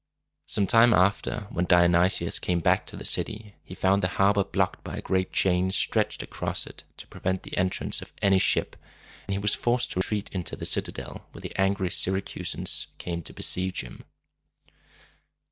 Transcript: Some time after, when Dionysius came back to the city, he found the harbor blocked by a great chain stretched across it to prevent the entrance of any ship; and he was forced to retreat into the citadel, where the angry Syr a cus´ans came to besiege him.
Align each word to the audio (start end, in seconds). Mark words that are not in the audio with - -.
Some 0.47 0.65
time 0.65 0.95
after, 0.95 1.41
when 1.51 1.65
Dionysius 1.65 2.39
came 2.39 2.59
back 2.59 2.87
to 2.87 2.95
the 2.97 3.05
city, 3.05 3.53
he 3.63 3.75
found 3.75 4.01
the 4.01 4.07
harbor 4.17 4.43
blocked 4.43 4.83
by 4.83 4.97
a 4.97 5.01
great 5.03 5.31
chain 5.31 5.69
stretched 5.69 6.23
across 6.23 6.65
it 6.65 6.83
to 6.97 7.05
prevent 7.05 7.43
the 7.43 7.55
entrance 7.55 8.01
of 8.01 8.11
any 8.19 8.39
ship; 8.39 8.75
and 9.27 9.33
he 9.35 9.37
was 9.37 9.53
forced 9.53 9.91
to 9.91 9.99
retreat 9.99 10.27
into 10.33 10.55
the 10.55 10.65
citadel, 10.65 11.27
where 11.33 11.41
the 11.41 11.55
angry 11.55 11.91
Syr 11.91 12.17
a 12.17 12.21
cus´ans 12.23 12.87
came 12.97 13.21
to 13.21 13.31
besiege 13.33 13.81
him. 13.83 14.03